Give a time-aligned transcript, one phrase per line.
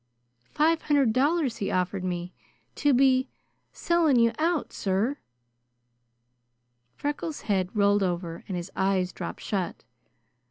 [0.49, 2.33] Five hundred dollars he offered me
[2.73, 3.29] to be
[3.71, 5.19] selling you out sir!"
[6.95, 9.83] Freckles' head rolled over and his eyes dropped shut.